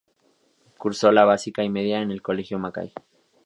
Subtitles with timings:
[0.79, 2.91] Cursó la básica y media en el Colegio Mackay.